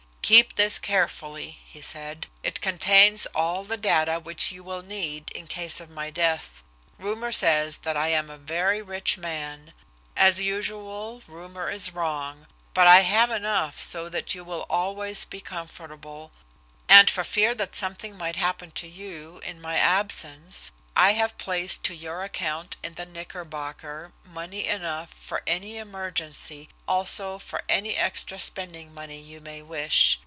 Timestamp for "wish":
29.61-30.19